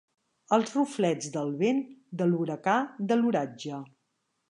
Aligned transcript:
Els 0.55 0.71
ruflets 0.77 1.27
del 1.35 1.53
vent, 1.61 1.83
de 2.23 2.31
l'huracà, 2.33 2.77
de 3.13 3.23
l'oratge. 3.25 3.87